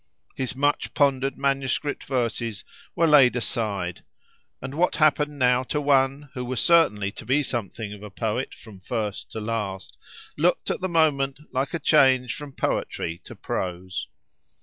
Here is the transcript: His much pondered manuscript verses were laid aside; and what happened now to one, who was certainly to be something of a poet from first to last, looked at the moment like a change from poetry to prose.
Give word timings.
His 0.35 0.55
much 0.55 0.95
pondered 0.95 1.37
manuscript 1.37 2.05
verses 2.05 2.65
were 2.95 3.05
laid 3.05 3.35
aside; 3.35 4.03
and 4.59 4.73
what 4.73 4.95
happened 4.95 5.37
now 5.37 5.61
to 5.65 5.79
one, 5.79 6.29
who 6.33 6.43
was 6.43 6.59
certainly 6.59 7.11
to 7.11 7.23
be 7.23 7.43
something 7.43 7.93
of 7.93 8.01
a 8.01 8.09
poet 8.09 8.55
from 8.55 8.79
first 8.79 9.31
to 9.33 9.39
last, 9.39 9.99
looked 10.39 10.71
at 10.71 10.81
the 10.81 10.89
moment 10.89 11.41
like 11.53 11.75
a 11.75 11.79
change 11.79 12.33
from 12.33 12.51
poetry 12.53 13.21
to 13.25 13.35
prose. 13.35 14.07